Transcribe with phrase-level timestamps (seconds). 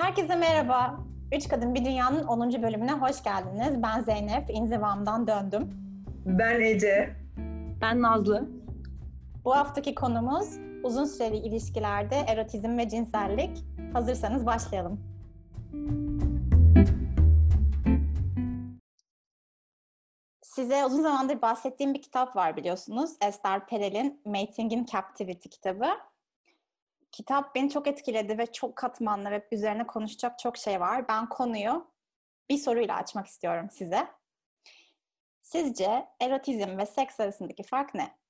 [0.00, 1.00] Herkese merhaba.
[1.32, 2.62] Üç Kadın Bir Dünya'nın 10.
[2.62, 3.82] bölümüne hoş geldiniz.
[3.82, 5.70] Ben Zeynep, inzivamdan döndüm.
[6.26, 7.16] Ben Ece.
[7.80, 8.48] Ben Nazlı.
[9.44, 13.64] Bu haftaki konumuz uzun süreli ilişkilerde erotizm ve cinsellik.
[13.92, 15.00] Hazırsanız başlayalım.
[20.42, 23.10] Size uzun zamandır bahsettiğim bir kitap var biliyorsunuz.
[23.20, 25.86] Esther Perel'in Mating in Captivity kitabı
[27.12, 31.08] kitap beni çok etkiledi ve çok katmanlı ve üzerine konuşacak çok şey var.
[31.08, 31.90] Ben konuyu
[32.50, 34.08] bir soruyla açmak istiyorum size.
[35.42, 38.20] Sizce erotizm ve seks arasındaki fark ne?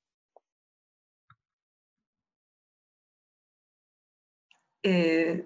[4.86, 5.40] Ee,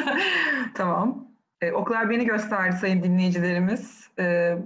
[0.74, 1.28] tamam.
[1.60, 4.10] Ee, oklar beni gösterdi sayın dinleyicilerimiz.
[4.18, 4.58] Ee,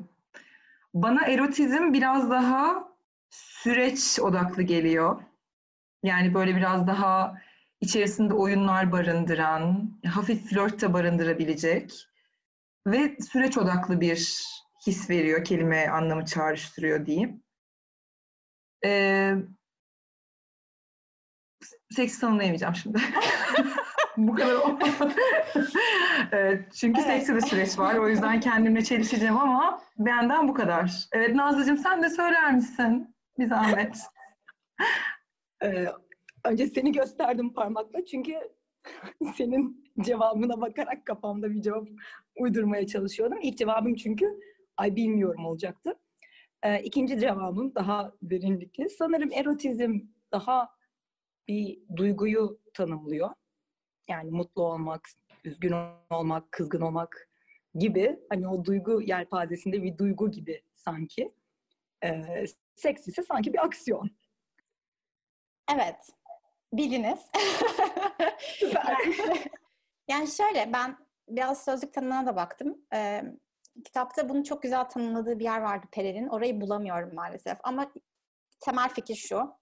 [0.95, 2.89] bana erotizm biraz daha
[3.31, 5.23] süreç odaklı geliyor.
[6.03, 7.39] Yani böyle biraz daha
[7.83, 11.93] içerisinde oyunlar barındıran, hafif flört de barındırabilecek
[12.87, 14.43] ve süreç odaklı bir
[14.87, 17.43] his veriyor, kelime anlamı çağrıştırıyor diyeyim.
[18.84, 19.34] Ee,
[21.91, 22.98] seks tanımlayamayacağım şimdi.
[24.17, 24.56] Bu kadar
[26.33, 27.11] evet, çünkü evet.
[27.11, 27.95] sekste de süreç var.
[27.95, 30.93] O yüzden kendimle çelişeceğim ama benden bu kadar.
[31.12, 33.17] Evet Nazlıcığım sen de söyler misin?
[33.39, 33.99] Bir zahmet.
[35.62, 35.87] Ee,
[36.45, 38.35] Önce seni gösterdim parmakla çünkü
[39.37, 41.89] senin cevabına bakarak kafamda bir cevap
[42.37, 43.39] uydurmaya çalışıyordum.
[43.43, 44.41] İlk cevabım çünkü
[44.77, 45.99] ay bilmiyorum olacaktı.
[46.62, 48.91] Ee, ikinci cevabım daha derinlikli.
[48.91, 50.01] Sanırım erotizm
[50.33, 50.69] daha
[51.49, 53.31] bir duyguyu tanımlıyor.
[54.09, 55.09] Yani mutlu olmak,
[55.45, 55.75] üzgün
[56.11, 57.29] olmak, kızgın olmak
[57.75, 58.21] gibi.
[58.29, 61.34] Hani o duygu yelpazesinde bir duygu gibi sanki.
[62.05, 64.11] Ee, seks ise sanki bir aksiyon.
[65.75, 65.97] Evet.
[66.73, 67.20] Biliniz.
[70.09, 70.97] yani, şöyle ben
[71.28, 72.78] biraz sözlük tanımına da baktım.
[72.95, 73.23] Ee,
[73.84, 76.28] kitapta bunu çok güzel tanımladığı bir yer vardı Perel'in.
[76.28, 77.59] Orayı bulamıyorum maalesef.
[77.62, 77.93] Ama
[78.60, 79.55] temel fikir şu.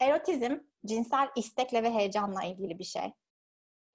[0.00, 3.12] Erotizm cinsel istekle ve heyecanla ilgili bir şey.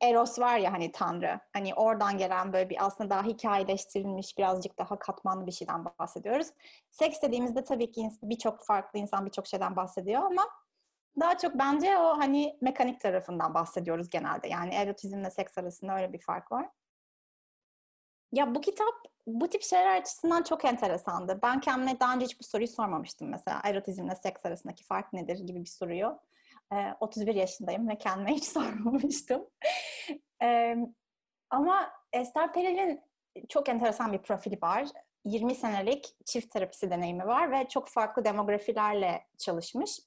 [0.01, 1.39] Eros var ya hani tanrı.
[1.53, 6.47] Hani oradan gelen böyle bir aslında daha hikayeleştirilmiş birazcık daha katmanlı bir şeyden bahsediyoruz.
[6.91, 10.47] Seks dediğimizde tabii ki birçok farklı insan birçok şeyden bahsediyor ama
[11.19, 14.47] daha çok bence o hani mekanik tarafından bahsediyoruz genelde.
[14.47, 16.69] Yani erotizmle seks arasında öyle bir fark var.
[18.31, 18.93] Ya bu kitap
[19.27, 21.39] bu tip şeyler açısından çok enteresandı.
[21.43, 23.61] Ben kendime daha önce hiç bu soruyu sormamıştım mesela.
[23.63, 26.19] Erotizmle seks arasındaki fark nedir gibi bir soruyu.
[26.73, 29.47] Ee, 31 yaşındayım ve kendime hiç sormamıştım.
[30.43, 30.75] ee,
[31.49, 33.01] ama Esther Perel'in
[33.49, 34.87] çok enteresan bir profili var.
[35.25, 39.99] 20 senelik çift terapisi deneyimi var ve çok farklı demografilerle çalışmış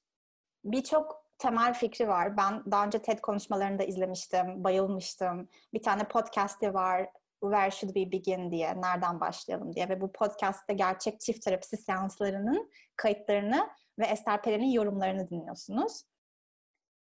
[0.73, 2.37] birçok temel fikri var.
[2.37, 5.49] Ben daha önce TED konuşmalarını da izlemiştim, bayılmıştım.
[5.75, 7.09] Bir tane podcast'i var,
[7.41, 9.89] Where Should We Begin diye, nereden başlayalım diye.
[9.89, 16.03] Ve bu podcast'te gerçek çift terapisi seanslarının kayıtlarını ve Esther Perel'in yorumlarını dinliyorsunuz.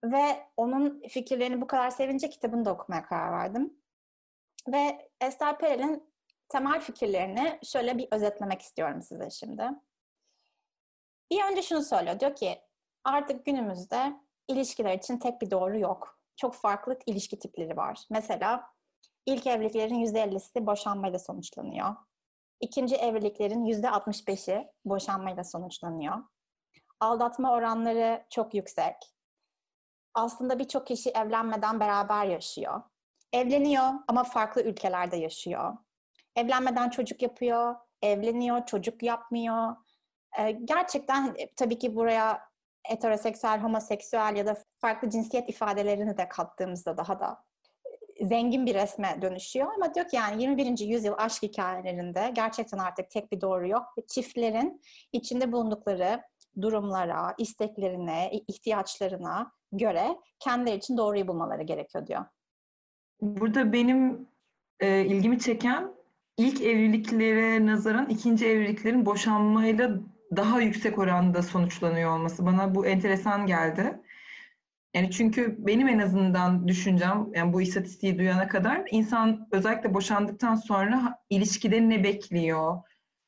[0.04, 3.74] Ve onun fikirlerini bu kadar sevince kitabını da okumaya karar verdim.
[4.68, 6.14] Ve Esther Perel'in
[6.50, 9.64] temel fikirlerini şöyle bir özetlemek istiyorum size şimdi.
[11.32, 12.20] Bir önce şunu söylüyor.
[12.20, 12.65] Diyor ki
[13.06, 16.20] artık günümüzde ilişkiler için tek bir doğru yok.
[16.36, 18.06] Çok farklı ilişki tipleri var.
[18.10, 18.68] Mesela
[19.26, 21.96] ilk evliliklerin %50'si boşanmayla sonuçlanıyor.
[22.62, 26.16] İkinci evliliklerin %65'i boşanmayla sonuçlanıyor.
[27.00, 28.96] Aldatma oranları çok yüksek.
[30.14, 32.82] Aslında birçok kişi evlenmeden beraber yaşıyor.
[33.34, 35.78] Evleniyor ama farklı ülkelerde yaşıyor.
[36.36, 39.76] Evlenmeden çocuk yapıyor, evleniyor, çocuk yapmıyor.
[40.66, 42.55] Gerçekten tabii ki buraya
[42.88, 47.44] heteroseksüel, homoseksüel ya da farklı cinsiyet ifadelerini de kattığımızda daha da
[48.22, 49.68] zengin bir resme dönüşüyor.
[49.76, 50.80] Ama diyor ki yani 21.
[50.80, 53.84] yüzyıl aşk hikayelerinde gerçekten artık tek bir doğru yok.
[53.98, 54.82] Ve çiftlerin
[55.12, 56.22] içinde bulundukları
[56.62, 62.26] durumlara, isteklerine, ihtiyaçlarına göre kendileri için doğruyu bulmaları gerekiyor diyor.
[63.22, 64.28] Burada benim
[64.80, 65.94] e, ilgimi çeken
[66.38, 69.92] ilk evliliklere nazaran ikinci evliliklerin boşanmayla
[70.36, 74.00] daha yüksek oranda sonuçlanıyor olması bana bu enteresan geldi.
[74.94, 81.20] Yani çünkü benim en azından düşüncem, yani bu istatistiği duyana kadar insan özellikle boşandıktan sonra
[81.30, 82.78] ilişkide ne bekliyor,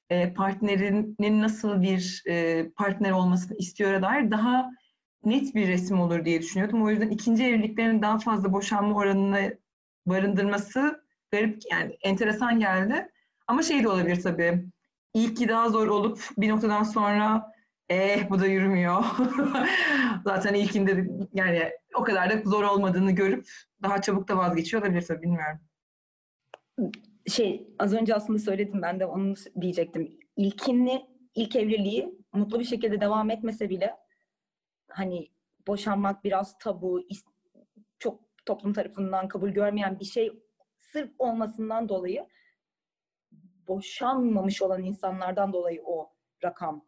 [0.09, 4.71] e, partnerinin nasıl bir e, partner olmasını istiyor dair daha
[5.25, 6.83] net bir resim olur diye düşünüyordum.
[6.83, 9.57] O yüzden ikinci evliliklerin daha fazla boşanma oranını
[10.05, 13.11] barındırması garip yani enteresan geldi.
[13.47, 14.65] Ama şey de olabilir tabii
[15.17, 17.51] ilki daha zor olup bir noktadan sonra
[17.89, 19.03] eh bu da yürümüyor.
[20.23, 23.47] Zaten ilkinde yani o kadar da zor olmadığını görüp
[23.81, 25.59] daha çabuk da vazgeçiyor olabilir tabii bilmiyorum.
[27.27, 30.19] şey az önce aslında söyledim ben de onu diyecektim.
[30.35, 31.01] İlkinli
[31.35, 33.95] ilk evliliği mutlu bir şekilde devam etmese bile
[34.89, 35.27] hani
[35.67, 37.01] boşanmak biraz tabu,
[37.99, 40.31] çok toplum tarafından kabul görmeyen bir şey
[40.77, 42.27] sırf olmasından dolayı
[43.67, 46.85] boşanmamış olan insanlardan dolayı o rakam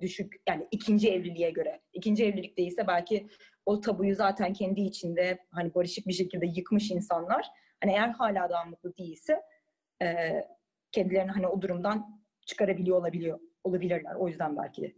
[0.00, 0.42] düşük.
[0.48, 1.82] Yani ikinci evliliğe göre.
[1.92, 3.28] İkinci evlilik değilse belki
[3.66, 7.46] o tabuyu zaten kendi içinde hani barışık bir şekilde yıkmış insanlar.
[7.80, 9.42] Hani eğer hala daha mutlu değilse
[10.02, 10.40] e,
[10.92, 14.14] kendilerini hani o durumdan çıkarabiliyor olabiliyor olabilirler.
[14.14, 14.94] O yüzden belki de.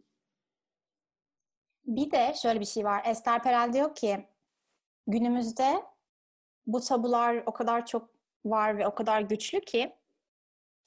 [1.87, 3.03] Bir de şöyle bir şey var.
[3.07, 4.27] Esther Perel diyor ki
[5.07, 5.83] günümüzde
[6.67, 8.11] bu tabular o kadar çok
[8.45, 9.97] var ve o kadar güçlü ki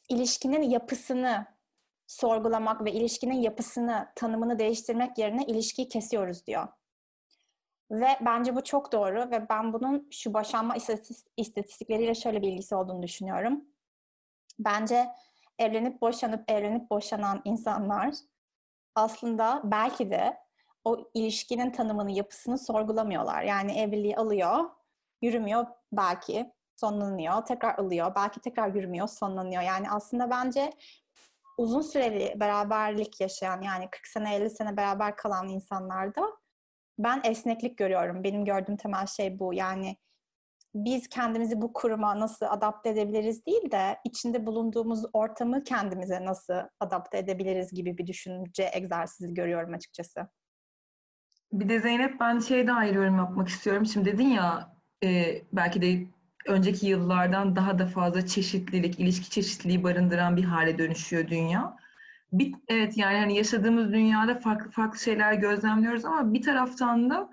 [0.10, 1.46] ilişkinin yapısını
[2.08, 6.68] sorgulamak ve ilişkinin yapısını, tanımını değiştirmek yerine ilişkiyi kesiyoruz diyor.
[7.92, 10.76] Ve bence bu çok doğru ve ben bunun şu boşanma
[11.38, 13.66] istatistikleriyle şöyle bir ilgisi olduğunu düşünüyorum.
[14.60, 15.08] Bence
[15.60, 18.14] evlenip boşanıp evlenip boşanan insanlar
[18.96, 20.38] aslında belki de
[20.84, 23.44] o ilişkinin tanımını, yapısını sorgulamıyorlar.
[23.44, 24.70] Yani evliliği alıyor,
[25.22, 29.62] yürümüyor belki, sonlanıyor, tekrar alıyor, belki tekrar yürümüyor, sonlanıyor.
[29.62, 30.72] Yani aslında bence
[31.58, 36.38] uzun süreli beraberlik yaşayan yani 40 sene 50 sene beraber kalan insanlarda
[37.00, 38.24] ben esneklik görüyorum.
[38.24, 39.54] Benim gördüğüm temel şey bu.
[39.54, 39.98] Yani
[40.76, 47.18] biz kendimizi bu kuruma nasıl adapte edebiliriz değil de içinde bulunduğumuz ortamı kendimize nasıl adapte
[47.18, 50.28] edebiliriz gibi bir düşünce egzersizi görüyorum açıkçası.
[51.52, 53.86] Bir de Zeynep ben şey daha yorum yapmak istiyorum.
[53.86, 56.17] Şimdi dedin ya e, belki de
[56.48, 61.78] önceki yıllardan daha da fazla çeşitlilik, ilişki çeşitliliği barındıran bir hale dönüşüyor dünya.
[62.32, 67.30] Bir, evet yani hani yaşadığımız dünyada farklı farklı şeyler gözlemliyoruz ama bir taraftan da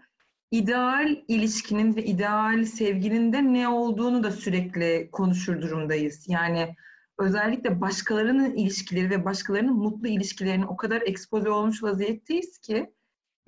[0.51, 6.25] ideal ilişkinin ve ideal sevginin de ne olduğunu da sürekli konuşur durumdayız.
[6.29, 6.77] Yani
[7.19, 12.93] özellikle başkalarının ilişkileri ve başkalarının mutlu ilişkilerine o kadar ekspoze olmuş vaziyetteyiz ki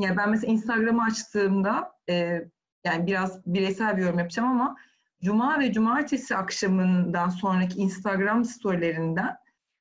[0.00, 2.14] yani ben mesela Instagram'ı açtığımda e,
[2.84, 4.76] yani biraz bireysel bir yorum yapacağım ama
[5.22, 9.36] Cuma ve Cumartesi akşamından sonraki Instagram storylerinden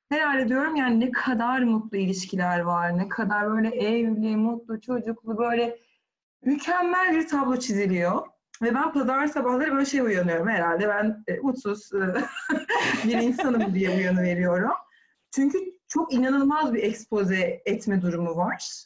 [0.08, 5.78] herhalde diyorum yani ne kadar mutlu ilişkiler var, ne kadar böyle evli, mutlu, çocuklu böyle
[6.42, 8.26] mükemmel bir tablo çiziliyor.
[8.62, 10.88] Ve ben pazar sabahları böyle şey uyanıyorum herhalde.
[10.88, 11.98] Ben e, mutsuz e,
[13.08, 14.72] bir insanım diye uyanıveriyorum.
[15.34, 15.58] Çünkü
[15.88, 18.84] çok inanılmaz bir ekspoze etme durumu var.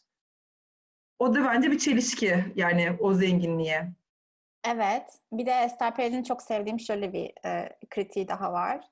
[1.19, 3.93] O da bence bir çelişki yani o zenginliğe.
[4.65, 5.19] Evet.
[5.33, 8.89] Bir de Esther Perel'in çok sevdiğim şöyle bir e, kritiği daha var.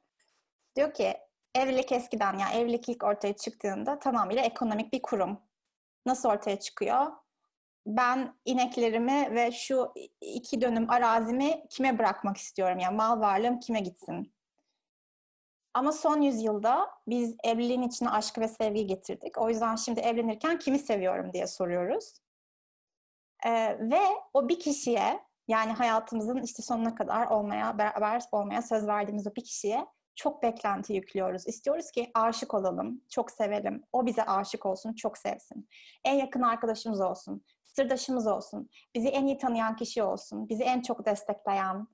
[0.77, 1.17] Diyor ki
[1.55, 5.41] evlilik eskiden yani evlilik ilk ortaya çıktığında tamamıyla ekonomik bir kurum.
[6.07, 7.07] Nasıl ortaya çıkıyor?
[7.87, 12.79] Ben ineklerimi ve şu iki dönüm arazimi kime bırakmak istiyorum?
[12.79, 14.33] Yani mal varlığım kime gitsin?
[15.75, 19.39] Ama son yüzyılda biz evliliğin içine aşk ve sevgi getirdik.
[19.39, 22.15] O yüzden şimdi evlenirken kimi seviyorum diye soruyoruz.
[23.47, 24.01] Ee, ve
[24.35, 29.45] o bir kişiye yani hayatımızın işte sonuna kadar olmaya, beraber olmaya söz verdiğimiz o bir
[29.45, 29.87] kişiye
[30.19, 31.47] çok beklenti yüklüyoruz.
[31.47, 33.83] İstiyoruz ki aşık olalım, çok sevelim.
[33.93, 35.69] O bize aşık olsun, çok sevsin.
[36.05, 41.07] En yakın arkadaşımız olsun, sırdaşımız olsun, bizi en iyi tanıyan kişi olsun, bizi en çok
[41.07, 41.87] destekleyen,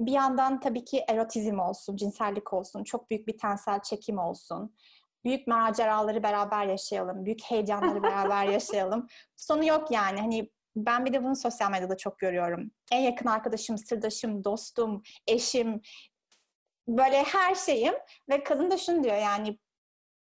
[0.00, 4.74] bir yandan tabii ki erotizm olsun, cinsellik olsun, çok büyük bir tensel çekim olsun.
[5.24, 9.06] Büyük maceraları beraber yaşayalım, büyük heyecanları beraber yaşayalım.
[9.36, 10.20] Sonu yok yani.
[10.20, 12.70] Hani ben bir de bunu sosyal medyada çok görüyorum.
[12.92, 15.80] En yakın arkadaşım, sırdaşım, dostum, eşim,
[16.88, 17.94] böyle her şeyim
[18.28, 19.58] ve kadın da şunu diyor yani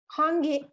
[0.07, 0.71] hangi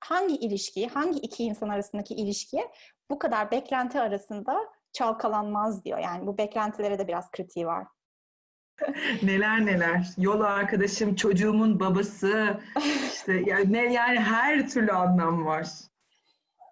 [0.00, 2.68] hangi ilişki, hangi iki insan arasındaki ilişki
[3.10, 4.58] bu kadar beklenti arasında
[4.92, 5.98] çalkalanmaz diyor.
[5.98, 7.86] Yani bu beklentilere de biraz kritiği var.
[9.22, 10.06] neler neler.
[10.18, 12.60] Yol arkadaşım, çocuğumun babası,
[13.12, 15.66] işte yani, yani her türlü anlam var.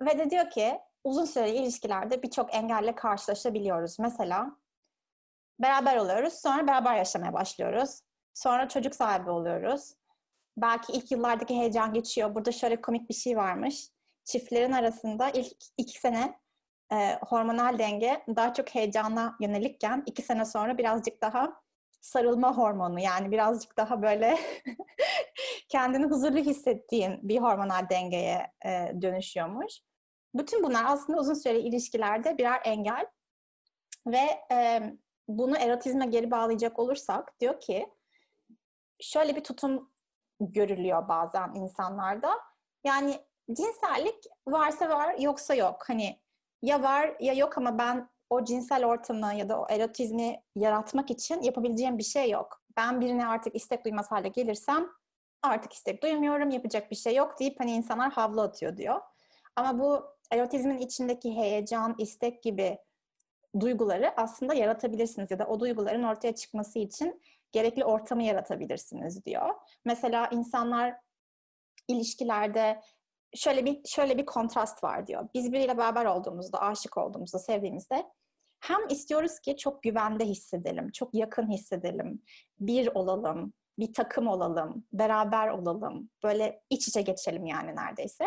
[0.01, 3.99] Ve de diyor ki uzun süreli ilişkilerde birçok engelle karşılaşabiliyoruz.
[3.99, 4.57] Mesela
[5.63, 8.01] beraber oluyoruz, sonra beraber yaşamaya başlıyoruz.
[8.35, 9.95] Sonra çocuk sahibi oluyoruz.
[10.57, 12.35] Belki ilk yıllardaki heyecan geçiyor.
[12.35, 13.89] Burada şöyle komik bir şey varmış.
[14.25, 16.41] Çiftlerin arasında ilk iki sene
[16.93, 21.65] e, hormonal denge daha çok heyecana yönelikken iki sene sonra birazcık daha
[22.01, 24.39] sarılma hormonu yani birazcık daha böyle
[25.69, 29.81] kendini huzurlu hissettiğin bir hormonal dengeye e, dönüşüyormuş.
[30.35, 33.07] Bütün bunlar aslında uzun süreli ilişkilerde birer engel
[34.07, 34.83] ve e,
[35.29, 37.89] bunu erotizme geri bağlayacak olursak diyor ki
[39.01, 39.91] şöyle bir tutum
[40.41, 42.41] görülüyor bazen insanlarda.
[42.85, 43.21] Yani
[43.53, 45.85] cinsellik varsa var yoksa yok.
[45.87, 46.21] Hani
[46.63, 51.43] ya var ya yok ama ben o cinsel ortamı ya da o erotizmi yaratmak için
[51.43, 52.61] yapabileceğim bir şey yok.
[52.77, 54.89] ben birine artık istek duymaz hale gelirsem
[55.43, 59.01] artık istek duymuyorum, yapacak bir şey yok deyip hani insanlar havlu atıyor diyor.
[59.57, 62.79] Ama bu erotizmin içindeki heyecan, istek gibi
[63.61, 69.55] duyguları aslında yaratabilirsiniz ya da o duyguların ortaya çıkması için gerekli ortamı yaratabilirsiniz diyor.
[69.85, 70.97] Mesela insanlar
[71.89, 72.81] ilişkilerde
[73.35, 75.29] şöyle bir şöyle bir kontrast var diyor.
[75.35, 78.05] Biz biriyle beraber olduğumuzda, aşık olduğumuzda, sevdiğimizde
[78.61, 82.23] hem istiyoruz ki çok güvende hissedelim, çok yakın hissedelim,
[82.61, 88.25] bir olalım, bir takım olalım, beraber olalım, böyle iç içe geçelim yani neredeyse.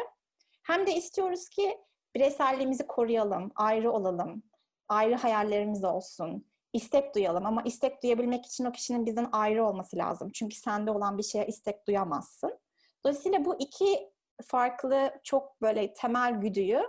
[0.64, 1.78] Hem de istiyoruz ki
[2.18, 4.44] bireyselliğimizi koruyalım, ayrı olalım,
[4.88, 10.30] ayrı hayallerimiz olsun, istek duyalım ama istek duyabilmek için o kişinin bizden ayrı olması lazım.
[10.34, 12.60] Çünkü sende olan bir şeye istek duyamazsın.
[13.06, 14.12] Dolayısıyla bu iki
[14.46, 16.82] farklı çok böyle temel güdüyü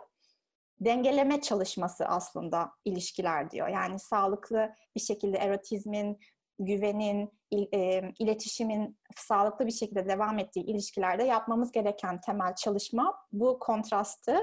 [0.80, 3.68] dengeleme çalışması aslında ilişkiler diyor.
[3.68, 6.18] Yani sağlıklı bir şekilde erotizmin,
[6.58, 13.58] güvenin, il, e, iletişimin sağlıklı bir şekilde devam ettiği ilişkilerde yapmamız gereken temel çalışma bu
[13.58, 14.38] kontrastı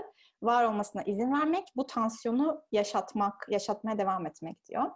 [0.46, 4.92] var olmasına izin vermek, bu tansiyonu yaşatmak, yaşatmaya devam etmek diyor.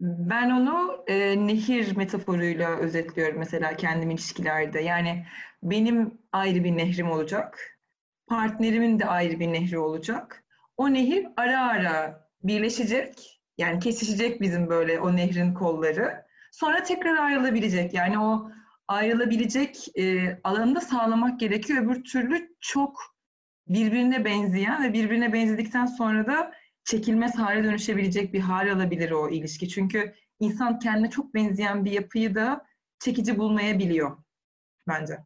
[0.00, 4.80] Ben onu e, nehir metaforuyla özetliyorum mesela kendim ilişkilerde.
[4.80, 5.26] Yani
[5.62, 7.78] benim ayrı bir nehrim olacak.
[8.26, 10.44] Partnerimin de ayrı bir nehri olacak.
[10.76, 13.40] O nehir ara ara birleşecek.
[13.58, 16.24] Yani kesişecek bizim böyle o nehrin kolları.
[16.52, 17.94] Sonra tekrar ayrılabilecek.
[17.94, 18.50] Yani o
[18.88, 21.84] ayrılabilecek e, alanı da sağlamak gerekiyor.
[21.84, 23.00] Öbür türlü çok
[23.68, 26.52] birbirine benzeyen ve birbirine benzedikten sonra da
[26.84, 29.68] çekilmez hale dönüşebilecek bir hal alabilir o ilişki.
[29.68, 32.66] Çünkü insan kendine çok benzeyen bir yapıyı da
[32.98, 34.22] çekici bulmayabiliyor
[34.88, 35.18] bence.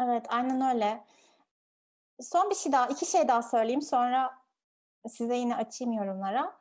[0.00, 1.04] Evet, aynen öyle.
[2.20, 4.30] Son bir şey daha, iki şey daha söyleyeyim sonra
[5.08, 6.60] size yine açayım yorumlara.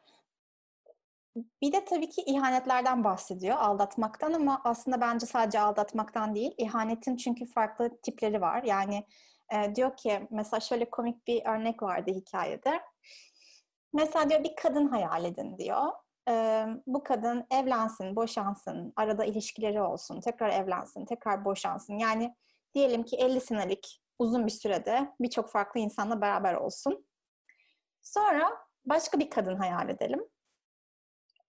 [1.61, 7.45] Bir de tabii ki ihanetlerden bahsediyor, aldatmaktan ama aslında bence sadece aldatmaktan değil, ihanetin çünkü
[7.45, 8.63] farklı tipleri var.
[8.63, 9.05] Yani
[9.51, 12.81] e, diyor ki, mesela şöyle komik bir örnek vardı hikayede.
[13.93, 15.91] Mesela diyor bir kadın hayal edin diyor.
[16.29, 21.97] Ee, bu kadın evlensin, boşansın, arada ilişkileri olsun, tekrar evlensin, tekrar boşansın.
[21.97, 22.35] Yani
[22.73, 27.07] diyelim ki 50 senelik uzun bir sürede birçok farklı insanla beraber olsun.
[28.01, 30.27] Sonra başka bir kadın hayal edelim.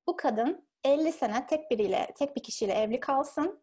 [0.07, 3.63] Bu kadın 50 sene tek biriyle, tek bir kişiyle evli kalsın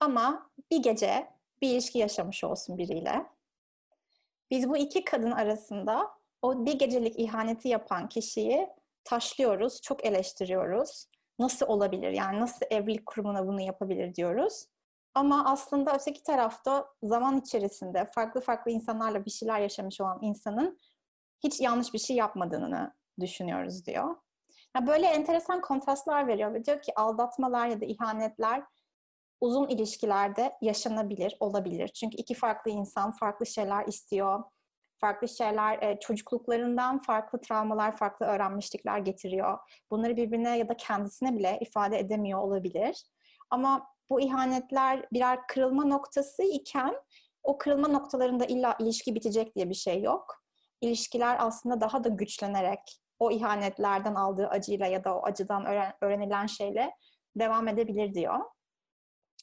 [0.00, 1.30] ama bir gece
[1.62, 3.26] bir ilişki yaşamış olsun biriyle.
[4.50, 6.10] Biz bu iki kadın arasında
[6.42, 8.68] o bir gecelik ihaneti yapan kişiyi
[9.04, 11.06] taşlıyoruz, çok eleştiriyoruz.
[11.38, 12.10] Nasıl olabilir?
[12.10, 14.66] Yani nasıl evlilik kurumuna bunu yapabilir diyoruz.
[15.14, 20.78] Ama aslında öteki tarafta zaman içerisinde farklı farklı insanlarla bir şeyler yaşamış olan insanın
[21.44, 24.16] hiç yanlış bir şey yapmadığını düşünüyoruz diyor.
[24.76, 28.62] Yani böyle enteresan kontrastlar veriyor ve diyor ki aldatmalar ya da ihanetler
[29.42, 31.88] uzun ilişkilerde yaşanabilir, olabilir.
[31.88, 34.42] Çünkü iki farklı insan farklı şeyler istiyor,
[35.00, 39.58] farklı şeyler, e, çocukluklarından farklı travmalar, farklı öğrenmişlikler getiriyor.
[39.90, 43.04] Bunları birbirine ya da kendisine bile ifade edemiyor olabilir.
[43.50, 46.94] Ama bu ihanetler birer kırılma noktası iken
[47.42, 50.42] o kırılma noktalarında illa ilişki bitecek diye bir şey yok.
[50.80, 55.66] İlişkiler aslında daha da güçlenerek o ihanetlerden aldığı acıyla ya da o acıdan
[56.00, 56.90] öğrenilen şeyle
[57.36, 58.40] devam edebilir diyor.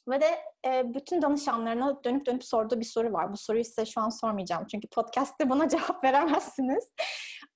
[0.08, 3.32] Ve de e, bütün danışanlarına dönüp dönüp sorduğu bir soru var.
[3.32, 4.66] Bu soruyu size şu an sormayacağım.
[4.70, 6.92] Çünkü podcast'te buna cevap veremezsiniz.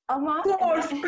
[0.09, 0.43] Ama...
[0.45, 0.91] Sor.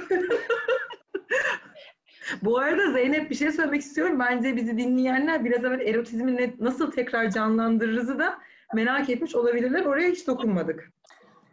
[2.43, 4.19] Bu arada Zeynep bir şey söylemek istiyorum.
[4.19, 8.39] Bence bizi dinleyenler biraz evvel erotizmi nasıl tekrar canlandırırızı da
[8.75, 9.85] merak etmiş olabilirler.
[9.85, 10.93] Oraya hiç dokunmadık.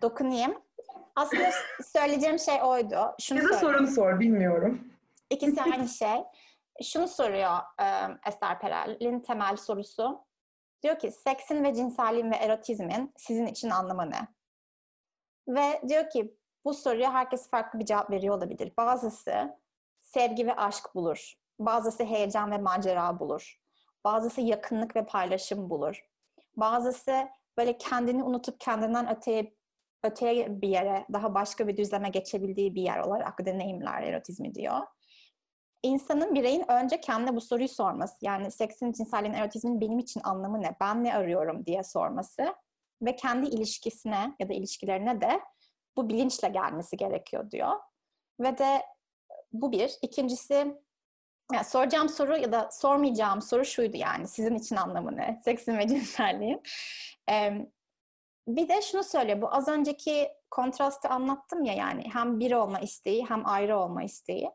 [0.02, 0.54] Dokunayım.
[1.16, 1.50] Aslında
[1.84, 2.96] söyleyeceğim şey oydu.
[3.22, 4.88] Şunu ya da sorunu sor, bilmiyorum.
[5.30, 6.18] İkisi aynı şey
[6.84, 7.86] şunu soruyor e,
[8.28, 10.26] Esther Perel'in temel sorusu.
[10.84, 14.28] Diyor ki seksin ve cinselliğin ve erotizmin sizin için anlamı ne?
[15.48, 18.74] Ve diyor ki bu soruya herkes farklı bir cevap veriyor olabilir.
[18.78, 19.60] Bazısı
[20.02, 21.34] sevgi ve aşk bulur.
[21.60, 23.60] Bazısı heyecan ve macera bulur.
[24.04, 26.06] Bazısı yakınlık ve paylaşım bulur.
[26.58, 29.56] Bazısı böyle kendini unutup kendinden öteye
[30.04, 34.80] öteye bir yere, daha başka bir düzleme geçebildiği bir yer olarak deneyimler erotizmi diyor
[35.84, 38.16] insanın, bireyin önce kendine bu soruyu sorması.
[38.22, 40.76] Yani seksin, cinselliğin, erotizmin benim için anlamı ne?
[40.82, 42.56] Ben ne arıyorum diye sorması.
[43.02, 45.42] Ve kendi ilişkisine ya da ilişkilerine de
[45.96, 47.80] bu bilinçle gelmesi gerekiyor diyor.
[48.40, 48.82] Ve de
[49.54, 49.98] bu bir.
[50.02, 50.54] İkincisi
[51.54, 55.42] yani soracağım soru ya da sormayacağım soru şuydu yani sizin için anlamı ne?
[55.46, 56.62] Seksin ve cinselliğin.
[57.30, 57.68] Ee,
[58.48, 63.26] bir de şunu söyle bu az önceki kontrastı anlattım ya yani hem bir olma isteği
[63.26, 64.52] hem ayrı olma isteği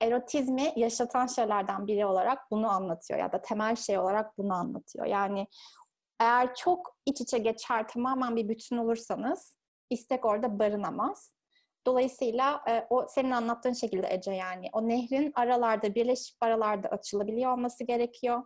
[0.00, 5.06] erotizmi yaşatan şeylerden biri olarak bunu anlatıyor ya da temel şey olarak bunu anlatıyor.
[5.06, 5.46] Yani
[6.20, 9.58] eğer çok iç içe geçer tamamen bir bütün olursanız
[9.90, 11.34] istek orada barınamaz.
[11.86, 17.84] Dolayısıyla e, o senin anlattığın şekilde Ece yani o nehrin aralarda birleşip aralarda açılabiliyor olması
[17.84, 18.42] gerekiyor.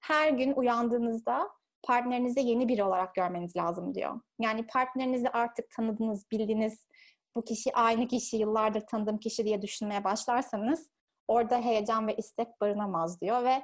[0.00, 1.50] Her gün uyandığınızda
[1.82, 4.20] partnerinizi yeni biri olarak görmeniz lazım diyor.
[4.40, 6.86] Yani partnerinizi artık tanıdınız, bildiniz,
[7.36, 10.90] bu kişi aynı kişi, yıllardır tanıdığım kişi diye düşünmeye başlarsanız
[11.28, 13.62] orada heyecan ve istek barınamaz diyor ve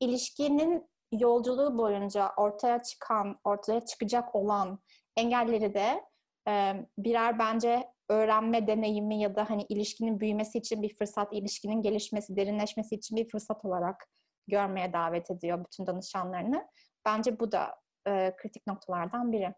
[0.00, 4.78] ilişkinin yolculuğu boyunca ortaya çıkan, ortaya çıkacak olan
[5.16, 6.04] engelleri de
[6.48, 12.36] e, birer bence öğrenme deneyimi ya da hani ilişkinin büyümesi için bir fırsat, ilişkinin gelişmesi,
[12.36, 14.08] derinleşmesi için bir fırsat olarak
[14.48, 16.68] görmeye davet ediyor bütün danışanlarını.
[17.04, 19.54] Bence bu da e, kritik noktalardan biri.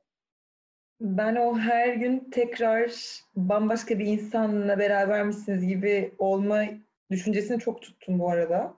[1.00, 2.92] Ben o her gün tekrar
[3.36, 6.64] bambaşka bir insanla beraber misiniz gibi olma
[7.10, 8.74] düşüncesini çok tuttum bu arada.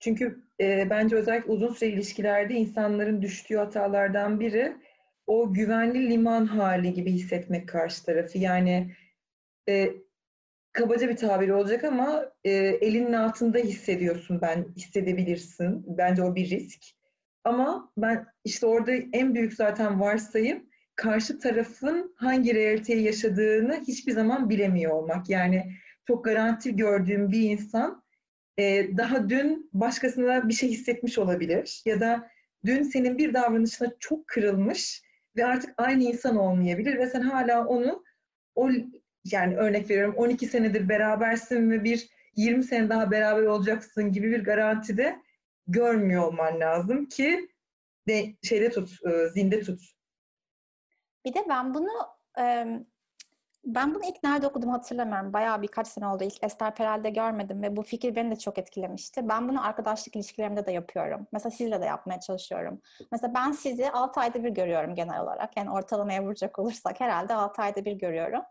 [0.00, 4.76] Çünkü e, bence özellikle uzun süre ilişkilerde insanların düştüğü hatalardan biri
[5.26, 8.38] o güvenli liman hali gibi hissetmek karşı tarafı.
[8.38, 8.94] Yani
[9.68, 9.92] e,
[10.72, 15.84] kabaca bir tabir olacak ama e, elinin altında hissediyorsun ben hissedebilirsin.
[15.86, 16.80] Bence o bir risk.
[17.44, 20.69] Ama ben işte orada en büyük zaten varsayım
[21.00, 25.30] karşı tarafın hangi realiteyi yaşadığını hiçbir zaman bilemiyor olmak.
[25.30, 25.72] Yani
[26.06, 28.02] çok garanti gördüğüm bir insan
[28.58, 32.30] e, daha dün başkasına bir şey hissetmiş olabilir ya da
[32.64, 35.02] dün senin bir davranışına çok kırılmış
[35.36, 38.04] ve artık aynı insan olmayabilir ve sen hala onu
[38.54, 38.70] o
[39.24, 44.44] yani örnek veriyorum 12 senedir berabersin ve bir 20 sene daha beraber olacaksın gibi bir
[44.44, 45.16] garantide
[45.66, 47.48] görmüyor olman lazım ki
[48.08, 49.99] de şeyde tut, e, zinde tut.
[51.24, 51.90] Bir de ben bunu
[53.64, 55.32] ben bunu ilk nerede okudum hatırlamıyorum.
[55.32, 56.24] Bayağı birkaç sene oldu.
[56.24, 59.28] İlk Esther Perel'de görmedim ve bu fikir beni de çok etkilemişti.
[59.28, 61.26] Ben bunu arkadaşlık ilişkilerimde de yapıyorum.
[61.32, 62.80] Mesela sizle de yapmaya çalışıyorum.
[63.12, 65.56] Mesela ben sizi 6 ayda bir görüyorum genel olarak.
[65.56, 68.42] Yani ortalamaya vuracak olursak herhalde 6 ayda bir görüyorum.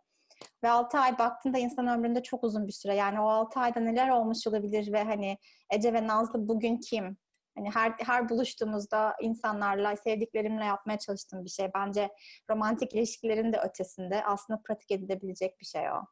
[0.63, 2.95] Ve 6 ay baktığında insan ömründe çok uzun bir süre.
[2.95, 5.37] Yani o 6 ayda neler olmuş olabilir ve hani
[5.69, 7.17] Ece ve Nazlı bugün kim?
[7.59, 11.67] Hani her her buluştuğumuzda insanlarla, sevdiklerimle yapmaya çalıştığım bir şey.
[11.75, 12.09] Bence
[12.49, 16.05] romantik ilişkilerin de ötesinde aslında pratik edilebilecek bir şey o.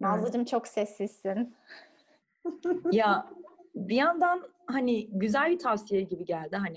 [0.00, 1.56] Nazlıcığım çok sessizsin.
[2.92, 3.30] ya
[3.74, 6.56] bir yandan hani güzel bir tavsiye gibi geldi.
[6.56, 6.76] Hani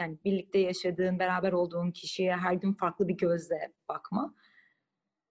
[0.00, 4.34] yani birlikte yaşadığın, beraber olduğun kişiye her gün farklı bir gözle bakma.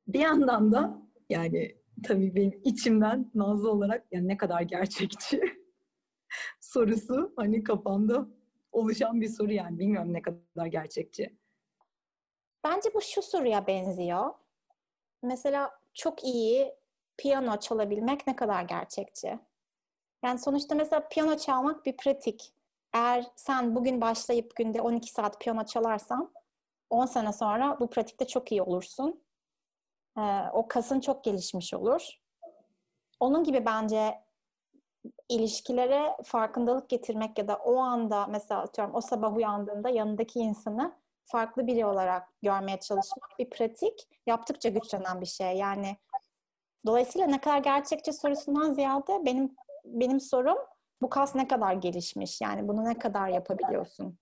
[0.07, 5.41] Bir yandan da yani tabii benim içimden Nazlı olarak yani ne kadar gerçekçi
[6.67, 8.27] sorusu hani kafamda
[8.71, 9.79] oluşan bir soru yani.
[9.79, 11.37] Bilmiyorum ne kadar gerçekçi.
[12.63, 14.33] Bence bu şu soruya benziyor.
[15.23, 16.75] Mesela çok iyi
[17.17, 19.39] piyano çalabilmek ne kadar gerçekçi?
[20.25, 22.53] Yani sonuçta mesela piyano çalmak bir pratik.
[22.93, 26.33] Eğer sen bugün başlayıp günde 12 saat piyano çalarsan
[26.89, 29.23] 10 sene sonra bu pratikte çok iyi olursun.
[30.17, 30.21] Ee,
[30.53, 32.19] o kasın çok gelişmiş olur.
[33.19, 34.26] Onun gibi bence
[35.29, 40.93] ilişkilere farkındalık getirmek ya da o anda mesela atıyorum o sabah uyandığında yanındaki insanı
[41.23, 45.57] farklı biri olarak görmeye çalışmak bir pratik yaptıkça güçlenen bir şey.
[45.57, 45.97] Yani
[46.85, 50.57] dolayısıyla ne kadar gerçekçi sorusundan ziyade benim benim sorum
[51.01, 52.41] bu kas ne kadar gelişmiş?
[52.41, 54.17] Yani bunu ne kadar yapabiliyorsun?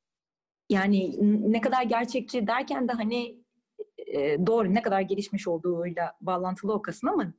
[0.69, 1.15] Yani
[1.51, 3.45] ne kadar gerçekçi derken de hani
[3.97, 7.33] e, doğru ne kadar gelişmiş olduğuyla bağlantılı o kasın ama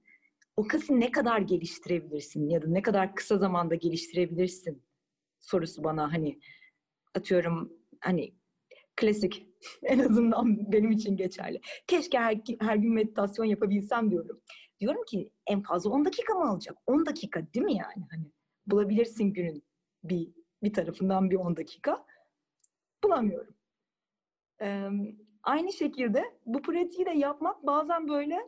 [0.56, 4.82] o kası ne kadar geliştirebilirsin ya da ne kadar kısa zamanda geliştirebilirsin
[5.40, 6.40] sorusu bana hani
[7.14, 8.34] atıyorum hani
[8.96, 9.46] klasik
[9.82, 11.60] en azından benim için geçerli.
[11.86, 14.40] Keşke her, her gün meditasyon yapabilsem diyorum.
[14.80, 16.78] Diyorum ki en fazla 10 dakika mı alacak?
[16.86, 18.06] 10 dakika değil mi yani?
[18.10, 18.32] Hani
[18.66, 19.62] bulabilirsin günün
[20.04, 22.06] bir bir tarafından bir 10 dakika.
[23.04, 23.54] Bulamıyorum.
[24.60, 24.88] Ee,
[25.42, 28.38] aynı şekilde bu pratiği de yapmak bazen böyle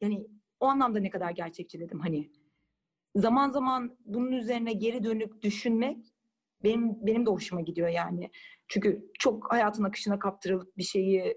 [0.00, 0.26] yani
[0.60, 2.30] o anlamda ne kadar gerçekçi dedim hani.
[3.16, 6.06] Zaman zaman bunun üzerine geri dönüp düşünmek
[6.64, 8.30] benim benim de hoşuma gidiyor yani.
[8.68, 11.36] Çünkü çok hayatın akışına kaptırılıp bir şeyi e,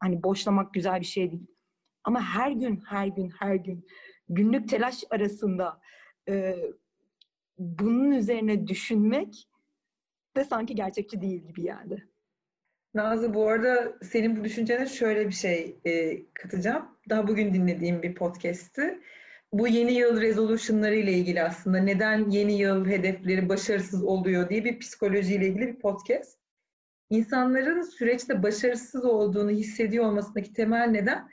[0.00, 1.46] hani boşlamak güzel bir şey değil.
[2.04, 3.86] Ama her gün, her gün, her gün
[4.28, 5.80] günlük telaş arasında
[6.28, 6.56] e,
[7.58, 9.48] bunun üzerine düşünmek
[10.36, 12.08] de sanki gerçekçi değil gibi geldi.
[12.94, 16.88] Nazlı bu arada senin bu düşüncene şöyle bir şey e, katacağım.
[17.08, 19.00] Daha bugün dinlediğim bir podcast'ti.
[19.52, 24.78] Bu yeni yıl resolution'ları ile ilgili aslında neden yeni yıl hedefleri başarısız oluyor diye bir
[24.78, 26.38] psikolojiyle ilgili bir podcast.
[27.10, 31.28] İnsanların süreçte başarısız olduğunu hissediyor olmasındaki temel neden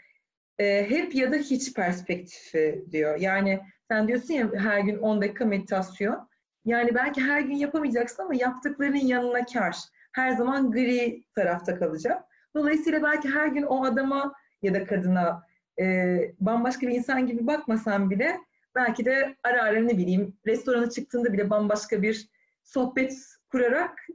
[0.60, 3.19] e, hep ya da hiç perspektifi diyor.
[3.19, 3.60] Yani
[3.91, 6.30] Sen diyorsun ya her gün 10 dakika meditasyon.
[6.65, 9.76] Yani belki her gün yapamayacaksın ama yaptıklarının yanına kar.
[10.12, 12.24] Her zaman gri tarafta kalacak.
[12.56, 15.43] Dolayısıyla belki her gün o adama ya da kadına
[15.80, 18.39] e, bambaşka bir insan gibi bakmasan bile
[18.76, 22.30] belki de ara ara ne bileyim restorana çıktığında bile bambaşka bir
[22.63, 23.13] sohbet
[23.52, 24.08] kurarak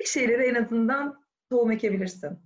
[0.00, 2.38] bir şeyleri en azından tohum ekebilirsin.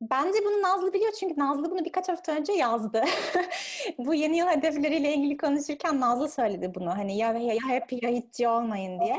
[0.00, 3.04] Bence bunu Nazlı biliyor çünkü Nazlı bunu birkaç hafta önce yazdı.
[3.98, 6.90] Bu yeni yıl hedefleriyle ilgili konuşurken Nazlı söyledi bunu.
[6.90, 9.16] Hani ya, ya, ya hep ya hiç olmayın diye.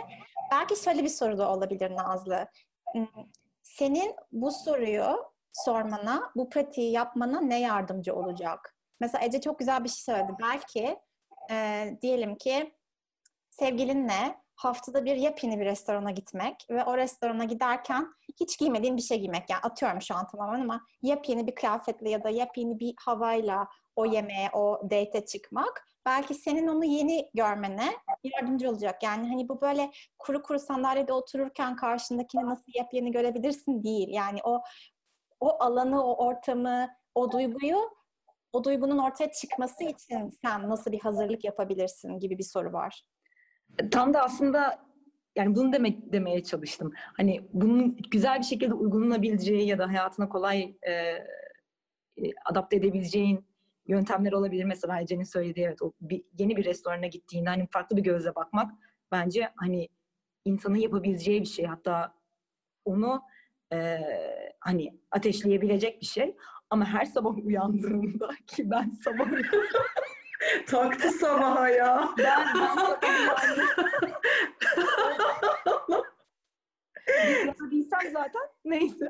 [0.51, 2.47] Belki şöyle bir soru da olabilir Nazlı.
[2.93, 3.07] Hmm,
[3.63, 8.75] senin bu soruyu sormana, bu pratiği yapmana ne yardımcı olacak?
[8.99, 10.31] Mesela Ece çok güzel bir şey söyledi.
[10.41, 10.99] Belki
[11.51, 12.73] e, diyelim ki
[13.49, 19.19] sevgilinle haftada bir yepyeni bir restorana gitmek ve o restorana giderken hiç giymediğin bir şey
[19.19, 19.49] giymek.
[19.49, 24.05] Yani atıyorum şu an tamamen ama yepyeni bir kıyafetle ya da yepyeni bir havayla o
[24.05, 27.93] yemeğe, o date'e çıkmak belki senin onu yeni görmene
[28.23, 29.03] yardımcı olacak.
[29.03, 34.07] Yani hani bu böyle kuru kuru sandalyede otururken karşındakini nasıl yepyeni görebilirsin değil.
[34.11, 34.61] Yani o
[35.39, 37.77] o alanı, o ortamı, o duyguyu
[38.53, 43.03] o duygunun ortaya çıkması için sen nasıl bir hazırlık yapabilirsin gibi bir soru var.
[43.91, 44.79] Tam da aslında
[45.35, 46.91] yani bunu demek demeye çalıştım.
[46.95, 51.25] Hani bunun güzel bir şekilde uygulanabileceği ya da hayatına kolay e, e,
[52.45, 53.45] adapte edebileceğin
[53.87, 54.63] yöntemler olabilir.
[54.63, 58.71] Mesela Ece'nin söylediği evet o bir, yeni bir restorana gittiğinde hani farklı bir gözle bakmak
[59.11, 59.89] bence hani
[60.45, 61.65] insanın yapabileceği bir şey.
[61.65, 62.13] Hatta
[62.85, 63.21] onu
[63.73, 63.99] e,
[64.59, 66.35] hani ateşleyebilecek bir şey.
[66.69, 69.27] Ama her sabah uyandığında ki ben sabah
[70.67, 72.09] Taktı sabaha ya.
[72.17, 72.91] Ben, ben
[77.45, 79.09] Yapabilsem zaten neyse.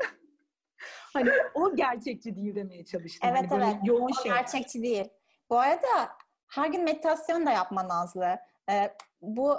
[1.14, 3.30] Hani o gerçekçi değil demeye çalıştım.
[3.32, 3.76] Evet hani evet.
[3.84, 4.32] Yoğun o şey.
[4.32, 5.10] gerçekçi değil.
[5.50, 6.10] Bu arada
[6.52, 8.40] her gün meditasyon da yapma Nazlı.
[8.70, 9.58] Ee, bu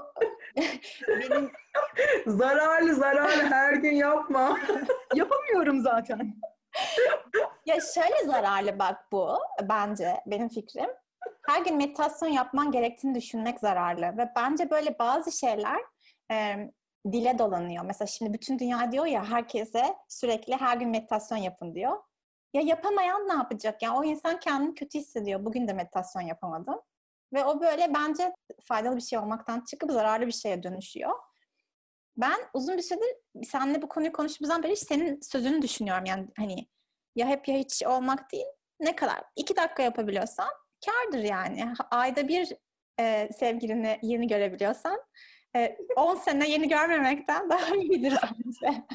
[1.08, 1.52] benim
[2.26, 4.58] zararlı zararlı her gün yapma.
[5.14, 6.34] Yapamıyorum zaten.
[7.66, 10.90] ya şöyle zararlı bak bu bence benim fikrim.
[11.46, 15.80] Her gün meditasyon yapman gerektiğini düşünmek zararlı ve bence böyle bazı şeyler
[16.32, 16.56] e,
[17.12, 17.84] dile dolanıyor.
[17.84, 21.98] Mesela şimdi bütün dünya diyor ya herkese sürekli her gün meditasyon yapın diyor.
[22.54, 23.82] Ya yapamayan ne yapacak?
[23.82, 25.44] Yani o insan kendini kötü hissediyor.
[25.44, 26.80] Bugün de meditasyon yapamadım.
[27.32, 31.12] Ve o böyle bence faydalı bir şey olmaktan çıkıp zararlı bir şeye dönüşüyor.
[32.16, 36.04] Ben uzun bir süredir seninle bu konuyu konuştuğumuzdan beri senin sözünü düşünüyorum.
[36.04, 36.68] Yani hani
[37.16, 38.46] ya hep ya hiç olmak değil.
[38.80, 39.22] Ne kadar?
[39.36, 40.48] İki dakika yapabiliyorsan
[40.86, 41.72] kardır yani.
[41.90, 42.52] Ayda bir
[43.00, 45.00] e, sevgilini yeni görebiliyorsan
[45.56, 48.82] e, 10 sene yeni görmemekten daha iyidir bence.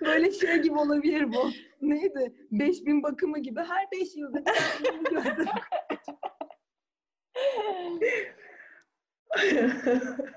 [0.00, 1.50] Böyle şey gibi olabilir bu.
[1.82, 2.34] Neydi?
[2.50, 4.38] 5000 bakımı gibi her 5 yılda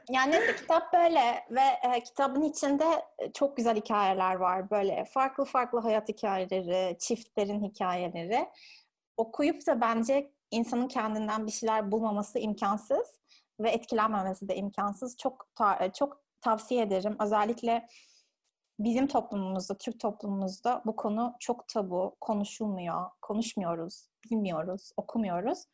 [0.10, 1.62] yani neyse kitap böyle ve
[1.96, 2.86] e, kitabın içinde
[3.34, 4.70] çok güzel hikayeler var.
[4.70, 8.48] Böyle farklı farklı hayat hikayeleri, çiftlerin hikayeleri.
[9.18, 13.20] Okuyup da bence insanın kendinden bir şeyler bulmaması imkansız
[13.60, 15.18] ve etkilenmemesi de imkansız.
[15.18, 17.16] Çok ta- çok tavsiye ederim.
[17.20, 17.88] Özellikle
[18.80, 25.66] bizim toplumumuzda, Türk toplumumuzda bu konu çok tabu, konuşulmuyor, konuşmuyoruz, bilmiyoruz, okumuyoruz.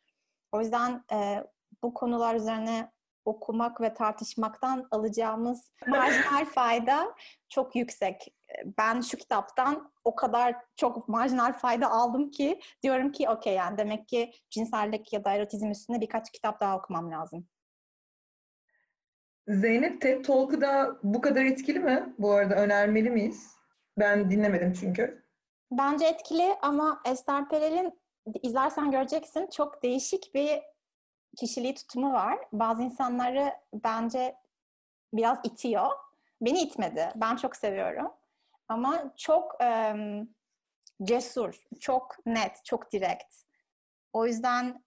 [0.52, 1.44] O yüzden e,
[1.82, 2.92] bu konular üzerine
[3.24, 7.14] okumak ve tartışmaktan alacağımız marjinal fayda
[7.48, 8.34] çok yüksek.
[8.78, 14.08] Ben şu kitaptan o kadar çok marjinal fayda aldım ki diyorum ki okey yani demek
[14.08, 17.46] ki cinsellik ya da erotizm üstünde birkaç kitap daha okumam lazım.
[19.48, 22.14] Zeynep TED Talk'ı da bu kadar etkili mi?
[22.18, 23.54] Bu arada önermeli miyiz?
[23.98, 25.24] Ben dinlemedim çünkü.
[25.70, 28.00] Bence etkili ama Esther Perel'in
[28.42, 30.62] izlersen göreceksin çok değişik bir
[31.34, 32.38] kişiliği tutumu var.
[32.52, 34.36] Bazı insanları bence
[35.12, 35.90] biraz itiyor.
[36.40, 37.12] Beni itmedi.
[37.16, 38.12] Ben çok seviyorum.
[38.68, 39.94] Ama çok e,
[41.02, 43.34] cesur, çok net, çok direkt.
[44.12, 44.84] O yüzden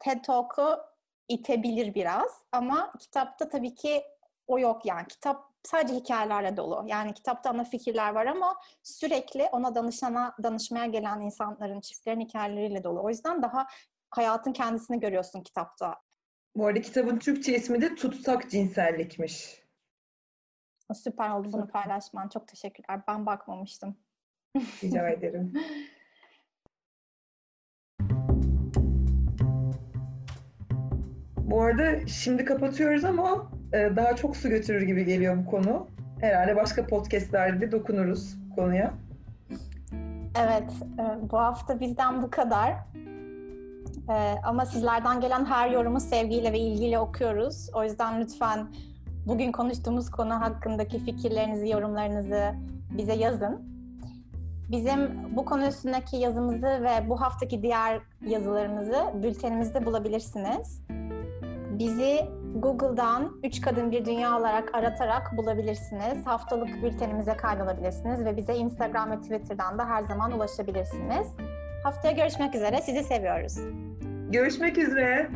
[0.00, 0.80] TED Talk'u
[1.28, 2.42] itebilir biraz.
[2.52, 4.04] Ama kitapta tabii ki
[4.46, 5.06] o yok yani.
[5.08, 6.84] Kitap sadece hikayelerle dolu.
[6.86, 13.02] Yani kitapta ana fikirler var ama sürekli ona danışana, danışmaya gelen insanların, çiftlerin hikayeleriyle dolu.
[13.02, 13.66] O yüzden daha
[14.16, 15.96] hayatın kendisini görüyorsun kitapta.
[16.56, 19.64] Bu arada kitabın Türkçe ismi de Tutsak Cinsellikmiş.
[20.94, 22.28] Süper oldu bunu paylaşman.
[22.28, 23.00] Çok teşekkürler.
[23.08, 23.96] Ben bakmamıştım.
[24.56, 25.52] Rica ederim.
[31.38, 35.88] Bu arada şimdi kapatıyoruz ama e, daha çok su götürür gibi geliyor bu konu.
[36.20, 38.94] Herhalde başka podcastlerde dokunuruz konuya.
[40.38, 42.74] Evet, e, bu hafta bizden bu kadar.
[44.10, 47.70] Ee, ama sizlerden gelen her yorumu sevgiyle ve ilgiyle okuyoruz.
[47.74, 48.68] O yüzden lütfen
[49.26, 52.54] bugün konuştuğumuz konu hakkındaki fikirlerinizi, yorumlarınızı
[52.98, 53.74] bize yazın.
[54.70, 60.80] Bizim bu konu üstündeki yazımızı ve bu haftaki diğer yazılarımızı bültenimizde bulabilirsiniz.
[61.78, 66.26] Bizi Google'dan Üç Kadın Bir Dünya olarak aratarak bulabilirsiniz.
[66.26, 71.26] Haftalık bültenimize kaydolabilirsiniz ve bize Instagram ve Twitter'dan da her zaman ulaşabilirsiniz.
[71.84, 72.80] Haftaya görüşmek üzere.
[72.82, 73.58] Sizi seviyoruz.
[74.30, 75.30] Görüşmek üzere.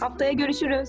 [0.00, 0.88] Haftaya görüşürüz.